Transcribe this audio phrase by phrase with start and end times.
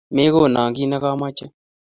[0.15, 1.45] Megono kiit nagameche